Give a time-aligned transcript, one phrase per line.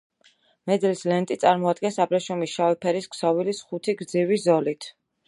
[0.69, 4.89] მედლის ლენტი წარმოადგენს აბრეშუმის შავი ფერის ქსოვილის, ხუთი გრძივი ზოლით.